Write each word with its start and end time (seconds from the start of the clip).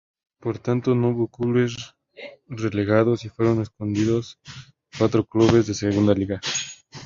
Por 0.39 0.57
tanto, 0.57 0.95
no 0.95 1.09
hubo 1.09 1.27
clubes 1.27 1.93
relegados 2.47 3.23
y 3.23 3.29
fueron 3.29 3.59
ascendidos 3.61 4.39
cuatro 4.97 5.23
clubes 5.23 5.67
de 5.67 5.75
segunda 5.75 6.15
liga. 6.15 6.41